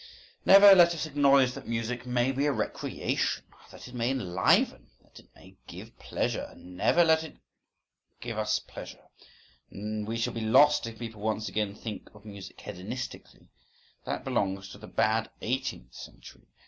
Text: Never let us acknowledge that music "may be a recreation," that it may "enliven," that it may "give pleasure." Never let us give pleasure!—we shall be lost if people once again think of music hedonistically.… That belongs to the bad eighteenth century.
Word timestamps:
Never 0.47 0.73
let 0.73 0.95
us 0.95 1.05
acknowledge 1.05 1.51
that 1.51 1.67
music 1.67 2.07
"may 2.07 2.31
be 2.31 2.47
a 2.47 2.51
recreation," 2.51 3.43
that 3.69 3.87
it 3.87 3.93
may 3.93 4.09
"enliven," 4.09 4.89
that 5.03 5.19
it 5.19 5.27
may 5.35 5.57
"give 5.67 5.95
pleasure." 5.99 6.55
Never 6.57 7.05
let 7.05 7.23
us 7.23 7.33
give 8.19 8.39
pleasure!—we 8.65 10.17
shall 10.17 10.33
be 10.33 10.41
lost 10.41 10.87
if 10.87 10.97
people 10.97 11.21
once 11.21 11.47
again 11.47 11.75
think 11.75 12.09
of 12.15 12.25
music 12.25 12.57
hedonistically.… 12.61 13.49
That 14.03 14.23
belongs 14.23 14.69
to 14.69 14.79
the 14.79 14.87
bad 14.87 15.29
eighteenth 15.39 15.93
century. 15.93 16.47